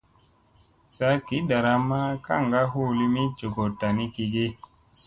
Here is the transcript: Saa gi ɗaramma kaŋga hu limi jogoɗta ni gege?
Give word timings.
Saa 0.95 1.15
gi 1.25 1.37
ɗaramma 1.49 1.99
kaŋga 2.25 2.61
hu 2.71 2.81
limi 2.99 3.23
jogoɗta 3.37 3.87
ni 3.97 4.03
gege? 4.15 4.45